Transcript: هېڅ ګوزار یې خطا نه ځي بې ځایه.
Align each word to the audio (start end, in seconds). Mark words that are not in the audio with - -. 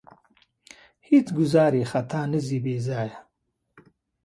هېڅ 1.07 1.27
ګوزار 1.37 1.71
یې 1.79 1.85
خطا 1.91 2.21
نه 2.31 2.39
ځي 2.47 2.57
بې 2.63 2.75
ځایه. 2.87 3.17